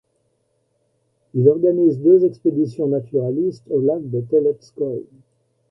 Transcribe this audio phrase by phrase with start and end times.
[1.35, 5.05] Il organise deux expéditions naturalistes au lac Teletskoïe.